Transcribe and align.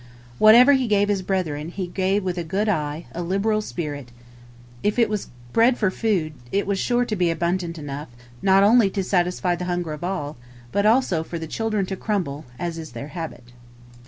Whatever 0.39 0.73
he 0.73 0.87
gave 0.87 1.09
his 1.09 1.21
brethren, 1.21 1.69
he 1.69 1.85
gave 1.85 2.23
with 2.23 2.39
a 2.39 2.43
"good 2.43 2.67
eye," 2.67 3.05
a 3.11 3.21
liberal 3.21 3.61
spirit. 3.61 4.11
If 4.81 4.97
it 4.97 5.07
was 5.09 5.29
bread 5.53 5.77
for 5.77 5.91
food, 5.91 6.33
it 6.51 6.65
was 6.65 6.79
sure 6.79 7.05
to 7.05 7.15
be 7.15 7.29
abundant 7.29 7.77
enough, 7.77 8.07
not 8.41 8.63
only 8.63 8.89
to 8.89 9.03
satisfy 9.03 9.55
the 9.55 9.65
hunger 9.65 9.93
of 9.93 10.03
all, 10.03 10.37
but 10.71 10.87
also 10.87 11.21
for 11.23 11.37
the 11.37 11.45
children 11.45 11.85
to 11.85 11.95
crumble, 11.95 12.45
as 12.57 12.79
is 12.79 12.93
their 12.93 13.09
habit. 13.09 13.51